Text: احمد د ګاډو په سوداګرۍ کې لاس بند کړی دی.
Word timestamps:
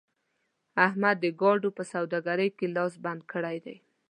احمد 0.87 1.15
د 1.23 1.25
ګاډو 1.41 1.69
په 1.77 1.83
سوداګرۍ 1.93 2.49
کې 2.57 2.67
لاس 2.75 2.93
بند 3.05 3.21
کړی 3.31 3.57
دی. 3.65 3.77